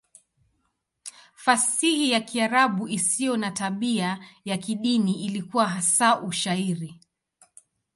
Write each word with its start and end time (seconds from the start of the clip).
Fasihi 1.35 2.11
ya 2.11 2.21
Kiarabu 2.21 2.87
isiyo 2.87 3.37
na 3.37 3.51
tabia 3.51 4.19
ya 4.45 4.57
kidini 4.57 5.25
ilikuwa 5.25 5.67
hasa 5.67 6.21
Ushairi. 6.21 6.99